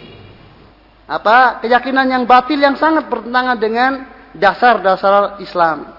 [1.05, 3.91] Apa keyakinan yang batil yang sangat bertentangan dengan
[4.33, 5.93] dasar-dasar Islam.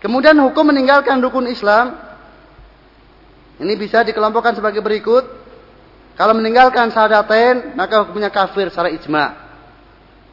[0.00, 2.10] Kemudian hukum meninggalkan rukun Islam
[3.60, 5.39] ini bisa dikelompokkan sebagai berikut.
[6.20, 9.40] Kalau meninggalkan syahadatain maka hukumnya kafir secara ijma.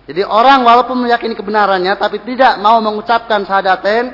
[0.03, 4.11] Jadi orang walaupun meyakini kebenarannya tapi tidak mau mengucapkan syahadatain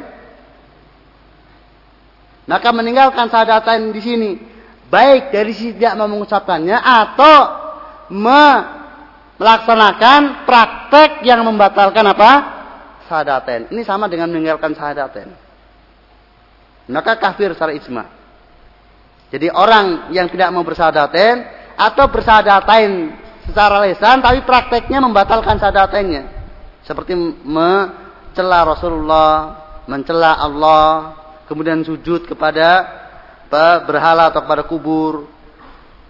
[2.45, 4.37] maka meninggalkan syahadatain di sini
[4.85, 7.37] baik dari sisi tidak mau mengucapkannya atau
[9.41, 12.31] melaksanakan praktek yang membatalkan apa?
[13.09, 13.73] sahadaten.
[13.73, 15.33] Ini sama dengan meninggalkan sahadaten.
[16.85, 18.05] Maka kafir secara ijma.
[19.33, 23.13] Jadi orang yang tidak mau bersahadaten atau bersahadaten
[23.49, 26.29] secara lesan tapi prakteknya membatalkan sahadatennya.
[26.83, 29.31] Seperti mencela Rasulullah,
[29.87, 30.87] mencela Allah,
[31.47, 33.01] kemudian sujud kepada
[33.85, 35.29] berhala atau kepada kubur,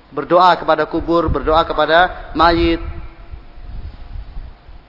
[0.10, 2.80] berdoa kepada kubur, berdoa kepada mayit,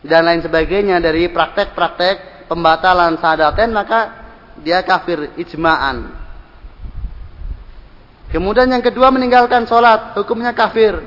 [0.04, 4.00] dan lain sebagainya dari praktek-praktek pembatalan sahadaten maka
[4.60, 6.23] dia kafir ijma'an.
[8.34, 10.98] Kemudian yang kedua meninggalkan sholat hukumnya kafir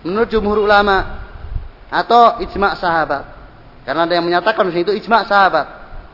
[0.00, 1.20] menurut jumhur ulama
[1.92, 3.28] atau ijma' sahabat.
[3.84, 5.66] Karena ada yang menyatakan itu ijma' sahabat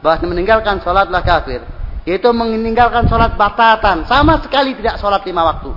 [0.03, 1.63] bahwa meninggalkan sholatlah kafir.
[2.03, 5.71] Yaitu meninggalkan sholat batatan sama sekali tidak sholat lima waktu.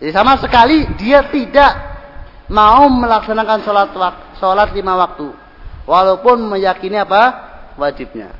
[0.00, 1.72] Jadi sama sekali dia tidak
[2.48, 3.88] mau melaksanakan sholat
[4.40, 5.28] sholat lima waktu,
[5.84, 7.22] walaupun meyakini apa
[7.76, 8.32] wajibnya.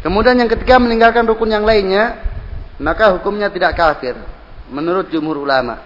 [0.00, 2.35] Kemudian yang ketiga meninggalkan rukun yang lainnya,
[2.76, 4.16] maka hukumnya tidak kafir
[4.68, 5.80] menurut jumhur ulama.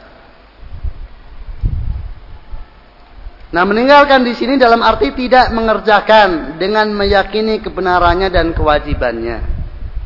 [3.51, 9.43] Nah, meninggalkan di sini dalam arti tidak mengerjakan dengan meyakini kebenarannya dan kewajibannya.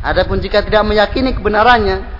[0.01, 2.14] Adapun jika tidak meyakini kebenarannya,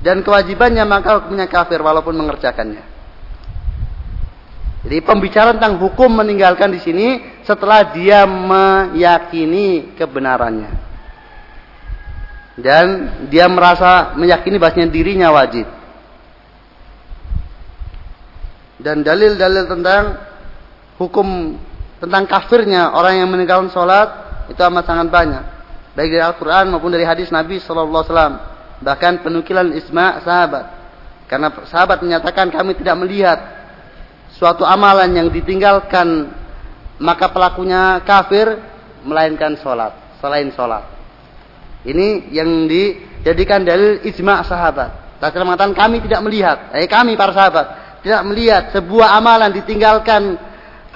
[0.00, 2.96] dan kewajibannya maka hukumnya kafir walaupun mengerjakannya.
[4.86, 7.06] Jadi pembicaraan tentang hukum meninggalkan di sini
[7.42, 10.85] setelah dia meyakini kebenarannya.
[12.56, 12.84] Dan
[13.28, 15.68] dia merasa meyakini bahasanya dirinya wajib.
[18.80, 20.02] Dan dalil-dalil tentang
[20.96, 21.60] hukum
[22.00, 24.08] tentang kafirnya orang yang meninggalkan sholat
[24.48, 25.44] itu amat sangat banyak.
[25.96, 28.40] Baik dari Al-Quran maupun dari hadis Nabi Wasallam
[28.84, 30.64] bahkan penukilan isma sahabat
[31.24, 33.38] karena sahabat menyatakan kami tidak melihat
[34.36, 36.28] suatu amalan yang ditinggalkan
[37.00, 38.60] maka pelakunya kafir
[39.04, 40.95] melainkan sholat selain sholat
[41.86, 47.66] ini yang dijadikan dalil ijma sahabat Rasulullah mengatakan kami tidak melihat eh kami para sahabat
[48.06, 50.38] tidak melihat sebuah amalan ditinggalkan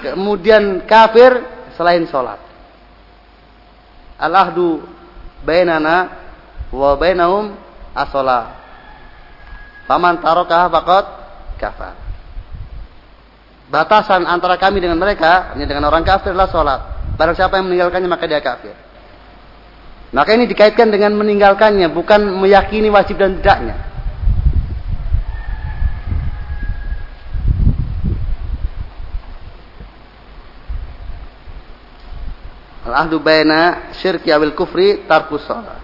[0.01, 1.43] kemudian kafir
[1.77, 2.41] selain sholat.
[4.15, 4.79] Al-ahdu
[5.45, 6.07] bainana
[6.73, 7.51] wa bainahum
[7.91, 8.57] as-shalah.
[9.91, 11.05] Faman tarakaha faqad
[11.57, 11.95] kafar.
[13.71, 16.79] Batasan antara kami dengan mereka, hanya dengan orang kafir adalah sholat.
[17.15, 18.75] Barang siapa yang meninggalkannya maka dia kafir.
[20.11, 23.79] Maka ini dikaitkan dengan meninggalkannya, bukan meyakini wajib dan tidaknya.
[32.91, 35.79] Al-ahdu baina syirki awil kufri tarkus sholat.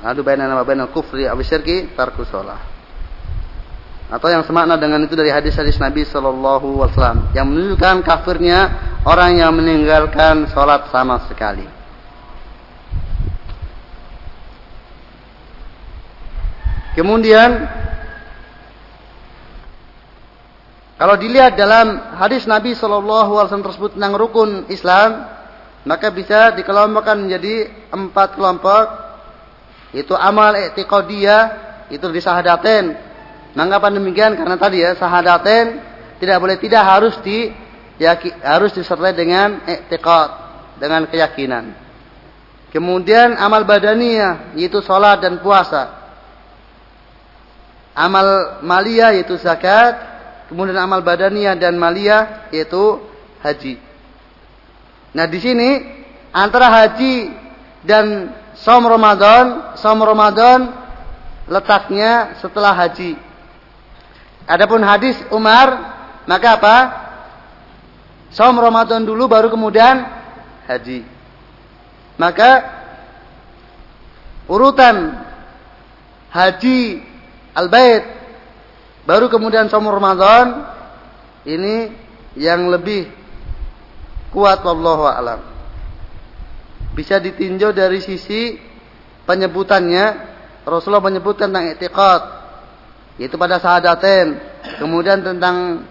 [0.00, 2.67] Al-ahdu baina nama baina kufri awil syirki tarkus sholat
[4.08, 8.60] atau yang semakna dengan itu dari hadis-hadis Nabi Shallallahu Wasallam yang menunjukkan kafirnya
[9.04, 11.68] orang yang meninggalkan sholat sama sekali.
[16.96, 17.68] Kemudian
[20.98, 25.30] kalau dilihat dalam hadis Nabi Shallallahu Alaihi Wasallam tersebut tentang rukun Islam,
[25.86, 29.06] maka bisa dikelompokkan menjadi empat kelompok.
[29.94, 31.42] Itu amal etikodiyah,
[31.94, 33.07] itu disahadaten,
[33.56, 34.36] Mengapa demikian?
[34.36, 35.80] Karena tadi ya sahadaten
[36.18, 37.48] tidak boleh tidak harus di
[37.96, 40.30] ya, harus disertai dengan i'tiqad,
[40.78, 41.74] dengan keyakinan.
[42.68, 45.96] Kemudian amal badaniyah yaitu salat dan puasa.
[47.96, 49.96] Amal maliyah yaitu zakat,
[50.52, 53.02] kemudian amal badaniyah dan maliyah yaitu
[53.42, 53.80] haji.
[55.16, 55.70] Nah, di sini
[56.30, 57.32] antara haji
[57.82, 60.68] dan saum Ramadan, saum Ramadan
[61.48, 63.27] letaknya setelah haji.
[64.48, 65.68] Adapun hadis Umar,
[66.24, 66.76] maka apa?
[68.32, 70.08] Saum Ramadan dulu baru kemudian
[70.64, 71.04] haji.
[72.16, 72.64] Maka
[74.48, 75.20] urutan
[76.32, 77.04] haji
[77.52, 78.04] al-bait
[79.04, 80.68] baru kemudian saum Ramadan
[81.48, 81.92] ini
[82.36, 83.08] yang lebih
[84.32, 85.40] kuat wallahu alam.
[86.92, 88.56] Bisa ditinjau dari sisi
[89.24, 90.04] penyebutannya
[90.68, 92.37] Rasulullah menyebutkan tentang i'tiqad
[93.18, 94.38] yaitu pada sahadaten
[94.78, 95.84] kemudian tentang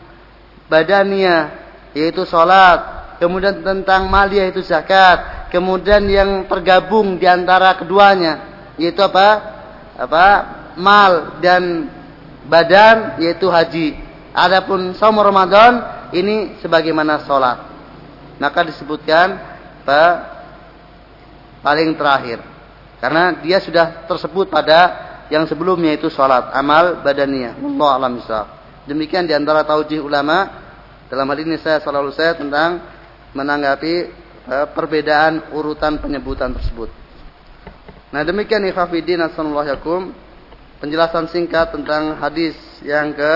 [0.72, 2.96] badania yaitu sholat.
[3.18, 5.50] Kemudian tentang malia yaitu zakat.
[5.50, 8.46] Kemudian yang tergabung di antara keduanya
[8.78, 9.58] yaitu apa?
[9.98, 10.28] Apa?
[10.78, 11.90] Mal dan
[12.46, 13.98] badan yaitu haji.
[14.38, 15.82] Adapun saum Ramadan
[16.14, 17.58] ini sebagaimana sholat.
[18.38, 19.34] Maka disebutkan
[19.82, 20.04] apa,
[21.66, 22.38] paling terakhir.
[23.02, 27.60] Karena dia sudah tersebut pada yang sebelumnya itu salat, amal badaniyah.
[27.60, 28.14] Allah alam.
[28.88, 30.48] Demikian di antara taujih ulama
[31.12, 32.80] dalam hal ini saya selalu saya tentang
[33.36, 33.94] menanggapi
[34.48, 36.88] uh, perbedaan urutan penyebutan tersebut.
[38.12, 40.02] Nah demikian ikhafidin asallallahu yakum
[40.80, 43.34] penjelasan singkat tentang hadis yang ke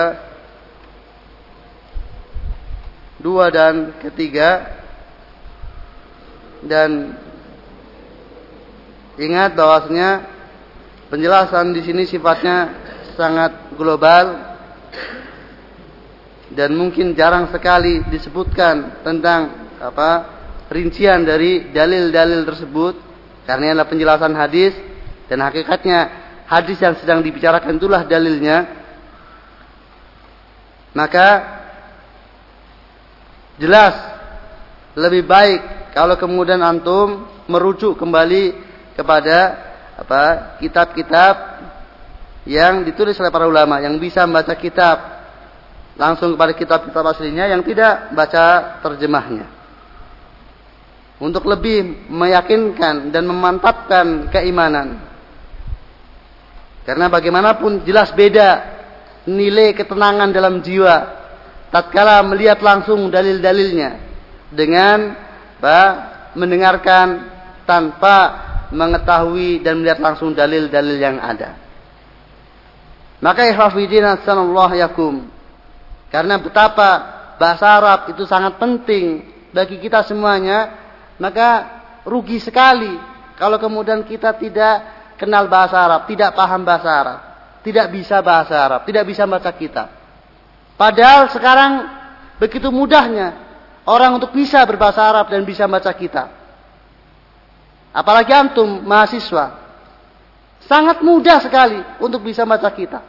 [3.20, 4.80] dua dan ketiga
[6.64, 7.14] dan
[9.20, 10.24] ingat bahwasanya
[11.12, 12.72] Penjelasan di sini sifatnya
[13.20, 14.56] sangat global
[16.56, 20.10] dan mungkin jarang sekali disebutkan tentang apa
[20.72, 22.94] rincian dari dalil-dalil tersebut.
[23.44, 24.72] Karena adalah penjelasan hadis
[25.28, 26.00] dan hakikatnya
[26.48, 28.72] hadis yang sedang dibicarakan itulah dalilnya.
[30.96, 31.28] Maka
[33.60, 34.00] jelas
[34.96, 38.56] lebih baik kalau kemudian antum merujuk kembali
[38.96, 41.34] kepada apa kitab-kitab
[42.48, 45.22] yang ditulis oleh para ulama yang bisa membaca kitab.
[45.92, 49.44] Langsung kepada kitab-kitab aslinya yang tidak baca terjemahnya.
[51.20, 54.98] Untuk lebih meyakinkan dan memantapkan keimanan.
[56.82, 58.80] Karena bagaimanapun jelas beda
[59.28, 61.22] nilai ketenangan dalam jiwa
[61.70, 64.02] tatkala melihat langsung dalil-dalilnya
[64.50, 65.14] dengan
[65.62, 65.90] bah,
[66.34, 67.30] mendengarkan
[67.64, 71.54] tanpa mengetahui dan melihat langsung dalil-dalil yang ada.
[73.22, 75.14] Maka ikhwafidin sallallahu yakum.
[76.10, 76.90] Karena betapa
[77.38, 79.22] bahasa Arab itu sangat penting
[79.54, 80.74] bagi kita semuanya,
[81.20, 81.68] maka
[82.02, 82.98] rugi sekali
[83.38, 84.74] kalau kemudian kita tidak
[85.16, 87.20] kenal bahasa Arab, tidak paham bahasa Arab,
[87.62, 89.88] tidak bisa bahasa Arab, tidak bisa baca kitab.
[90.74, 91.72] Padahal sekarang
[92.42, 93.38] begitu mudahnya
[93.86, 96.41] orang untuk bisa berbahasa Arab dan bisa baca kitab.
[97.92, 99.60] Apalagi antum mahasiswa.
[100.64, 103.04] Sangat mudah sekali untuk bisa baca kita.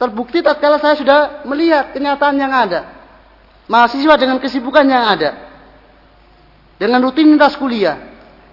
[0.00, 2.88] Terbukti tatkala saya sudah melihat kenyataan yang ada.
[3.68, 5.30] Mahasiswa dengan kesibukan yang ada.
[6.80, 8.00] Dengan rutinitas kuliah.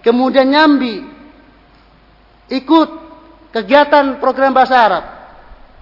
[0.03, 1.16] Kemudian nyambi.
[2.47, 2.89] ikut
[3.51, 5.03] kegiatan program bahasa Arab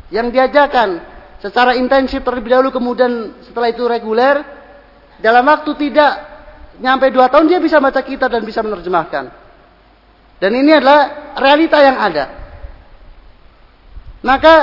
[0.10, 0.98] yang diajarkan
[1.38, 4.42] secara intensif terlebih dahulu kemudian setelah itu reguler
[5.22, 6.35] dalam waktu tidak
[6.80, 9.32] nyampe dua tahun dia bisa baca kitab dan bisa menerjemahkan.
[10.40, 12.26] Dan ini adalah realita yang ada.
[14.26, 14.56] Maka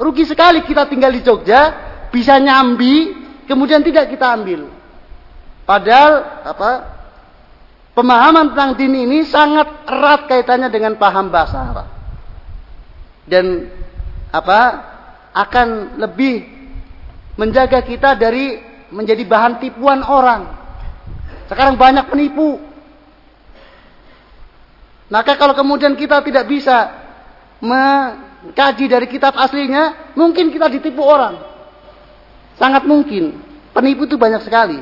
[0.00, 1.60] rugi sekali kita tinggal di Jogja
[2.10, 3.14] bisa nyambi
[3.46, 4.70] kemudian tidak kita ambil.
[5.64, 6.12] Padahal
[6.44, 6.70] apa
[7.94, 11.88] pemahaman tentang din ini sangat erat kaitannya dengan paham bahasa Arab.
[13.24, 13.70] Dan
[14.34, 14.60] apa
[15.32, 16.44] akan lebih
[17.38, 18.58] menjaga kita dari
[18.90, 20.63] menjadi bahan tipuan orang.
[21.48, 22.60] Sekarang banyak penipu.
[25.12, 26.90] Maka kalau kemudian kita tidak bisa
[27.60, 31.36] mengkaji dari kitab aslinya, mungkin kita ditipu orang.
[32.56, 33.36] Sangat mungkin.
[33.74, 34.80] Penipu itu banyak sekali.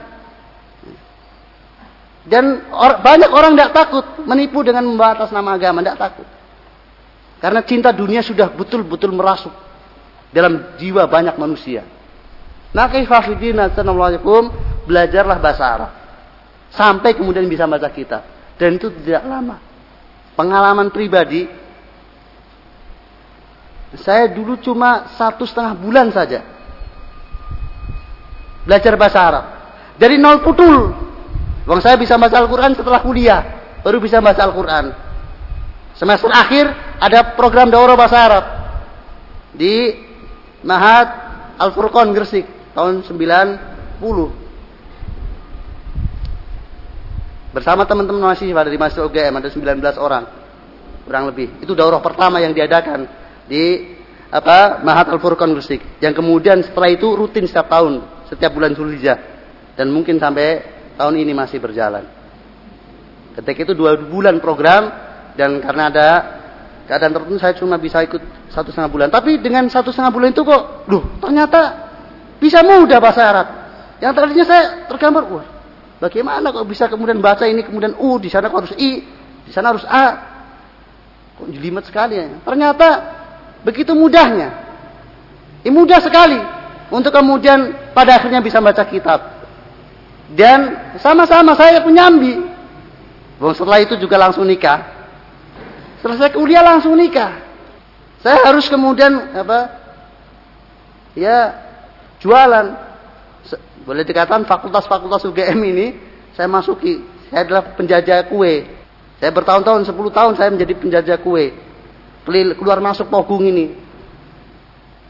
[2.23, 6.29] Dan or, banyak orang tidak takut menipu dengan membawa atas nama agama, tidak takut.
[7.43, 9.51] Karena cinta dunia sudah betul-betul merasuk
[10.31, 11.83] dalam jiwa banyak manusia.
[12.71, 14.55] Maka ifafidin assalamualaikum
[14.87, 16.02] belajarlah bahasa Arab.
[16.73, 18.25] Sampai kemudian bisa baca kitab.
[18.57, 19.61] Dan itu tidak lama.
[20.33, 21.45] Pengalaman pribadi,
[24.01, 26.41] saya dulu cuma satu setengah bulan saja.
[28.65, 29.45] Belajar bahasa Arab.
[30.01, 30.97] Dari nol putul.
[31.69, 33.43] Wong saya bisa baca Al-Quran setelah kuliah.
[33.85, 34.85] Baru bisa baca Al-Quran.
[35.93, 38.45] Semester akhir ada program daurah bahasa Arab
[39.53, 39.93] di
[40.65, 41.09] Mahat
[41.61, 44.42] Al Furqan Gresik tahun 90
[47.53, 50.25] bersama teman-teman mahasiswa dari mahasiswa UGM ada 19 orang
[51.05, 53.07] kurang lebih itu daurah pertama yang diadakan
[53.47, 53.95] di
[54.33, 58.01] apa Mahat Al Furqan Gresik yang kemudian setelah itu rutin setiap tahun
[58.33, 59.19] setiap bulan Zulhijjah
[59.77, 60.65] dan mungkin sampai
[60.97, 62.09] tahun ini masih berjalan
[63.37, 64.89] ketika itu dua bulan program
[65.37, 66.09] dan karena ada
[66.87, 68.21] keadaan tertentu saya cuma bisa ikut
[68.53, 69.09] satu setengah bulan.
[69.09, 71.61] Tapi dengan satu setengah bulan itu kok, duh ternyata
[72.37, 73.47] bisa mudah bahasa Arab.
[74.03, 75.47] Yang tadinya saya tergambar, wah
[76.03, 79.07] bagaimana kok bisa kemudian baca ini kemudian U, di sana kok harus I,
[79.47, 80.07] di sana harus A.
[81.39, 82.27] Kok jelimet sekali ya.
[82.43, 82.89] Ternyata
[83.63, 84.51] begitu mudahnya.
[85.63, 86.43] Ini mudah sekali
[86.91, 89.47] untuk kemudian pada akhirnya bisa baca kitab.
[90.35, 92.51] Dan sama-sama saya penyambi.
[93.39, 94.87] Setelah itu juga langsung nikah.
[96.03, 97.39] Selesai kuliah langsung nikah.
[98.23, 99.83] Saya harus kemudian apa?
[101.15, 101.59] Ya
[102.23, 102.92] jualan.
[103.83, 105.87] Boleh dikatakan fakultas-fakultas UGM ini
[106.39, 107.03] saya masuki.
[107.29, 108.69] Saya adalah penjajah kue.
[109.19, 111.55] Saya bertahun-tahun, 10 tahun saya menjadi penjajah kue.
[112.27, 113.75] Keluar masuk Pogung ini.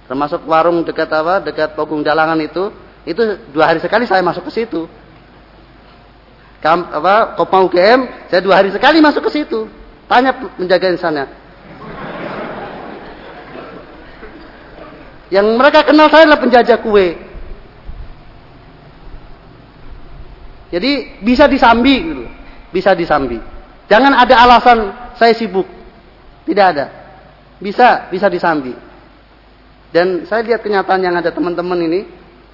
[0.08, 1.40] Termasuk warung dekat apa?
[1.44, 2.72] Dekat Pogung Dalangan itu.
[3.02, 4.86] Itu dua hari sekali saya masuk ke situ.
[6.62, 9.66] Kam, apa, Kopma UGM, saya dua hari sekali masuk ke situ.
[10.06, 11.26] Tanya menjaga sana.
[15.32, 17.31] Yang mereka kenal saya adalah penjajah kue.
[20.72, 22.24] Jadi bisa disambi gitu.
[22.72, 23.36] Bisa disambi.
[23.92, 24.78] Jangan ada alasan
[25.20, 25.68] saya sibuk.
[26.48, 26.86] Tidak ada.
[27.60, 28.72] Bisa, bisa disambi.
[29.92, 32.00] Dan saya lihat kenyataan yang ada teman-teman ini,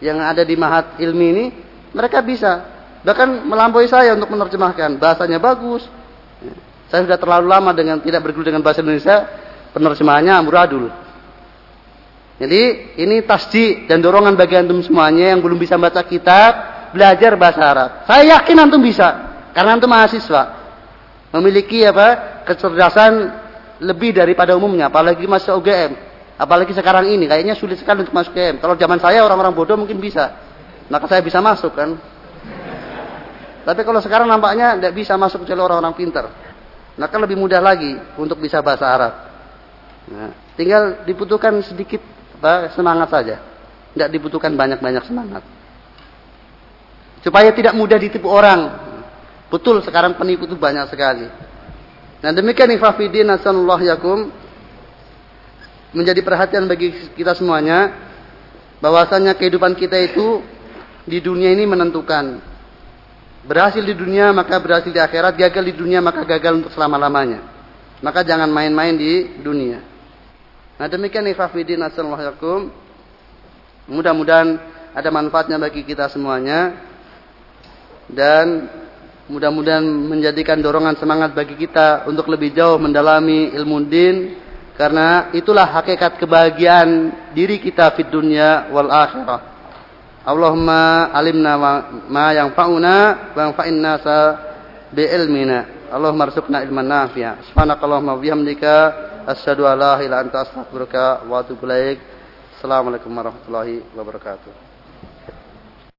[0.03, 1.45] yang ada di Mahat Ilmi ini,
[1.95, 2.67] mereka bisa.
[3.07, 4.99] Bahkan melampaui saya untuk menerjemahkan.
[4.99, 5.87] Bahasanya bagus,
[6.91, 9.23] saya sudah terlalu lama dengan tidak berguru dengan bahasa Indonesia,
[9.71, 10.91] penerjemahannya amburadul.
[12.39, 12.63] Jadi
[13.03, 16.53] ini tasji dan dorongan bagi antum semuanya yang belum bisa baca kitab,
[16.93, 17.91] belajar bahasa Arab.
[18.05, 19.09] Saya yakin antum bisa,
[19.53, 20.57] karena antum mahasiswa.
[21.29, 22.41] Memiliki apa?
[22.49, 23.29] kecerdasan
[23.85, 25.93] lebih daripada umumnya, apalagi masuk UGM.
[26.41, 28.57] Apalagi sekarang ini, kayaknya sulit sekali untuk masuk UGM.
[28.65, 30.33] Kalau zaman saya orang-orang bodoh mungkin bisa.
[30.89, 31.93] Maka saya bisa masuk kan.
[33.69, 36.25] Tapi kalau sekarang nampaknya tidak bisa masuk kecuali orang-orang pintar
[36.99, 39.13] maka lebih mudah lagi untuk bisa bahasa Arab.
[40.11, 42.03] Nah, tinggal dibutuhkan sedikit
[42.43, 43.37] apa, semangat saja.
[43.95, 45.47] Tidak dibutuhkan banyak-banyak semangat.
[47.23, 48.89] Supaya tidak mudah ditipu orang.
[49.49, 51.27] Betul sekarang penipu itu banyak sekali.
[52.19, 54.19] Nah demikian ifafidin nasallallahu yakum
[55.95, 57.95] menjadi perhatian bagi kita semuanya
[58.83, 60.45] bahwasanya kehidupan kita itu
[61.09, 62.45] di dunia ini menentukan
[63.49, 67.41] Berhasil di dunia maka berhasil di akhirat, gagal di dunia maka gagal untuk selama-lamanya.
[68.05, 69.81] Maka jangan main-main di dunia.
[70.77, 72.69] Nah demikian ifafidin assalamualaikum.
[73.89, 74.61] Mudah-mudahan
[74.93, 76.77] ada manfaatnya bagi kita semuanya.
[78.09, 78.69] Dan
[79.29, 84.17] mudah-mudahan menjadikan dorongan semangat bagi kita untuk lebih jauh mendalami ilmu din.
[84.79, 89.41] Karena itulah hakikat kebahagiaan diri kita di dunia wal akhirah.
[90.23, 91.57] Allahumma alimna
[92.07, 94.19] ma yang fauna wa yanfa'in nasa
[94.93, 97.49] bi ilmina Allahumma arzuqna ilman nafi'a.
[97.49, 98.75] Subhanakallahumma bihamdika
[99.25, 101.99] asyhadu an la ilaha illa anta astaghfiruka wa atubu ilaik.
[102.61, 104.68] Assalamualaikum warahmatullahi wabarakatuh.